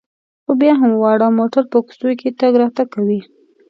[0.43, 3.19] خو بیا هم واړه موټر په کوڅو کې تګ راتګ کوي.